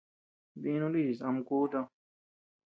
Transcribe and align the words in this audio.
Dinu 0.61 0.85
nichis 0.89 1.19
ama 1.27 1.41
kú 1.47 1.55
töo. 1.71 1.85